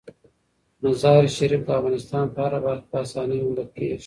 [0.83, 3.97] مزارشریف د افغانستان په هره برخه کې په اسانۍ موندل کېږي.